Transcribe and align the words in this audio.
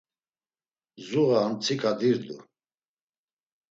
Zuğa 1.07 1.37
ar 1.45 1.49
mtsika 1.51 1.91
dirdu. 1.99 2.37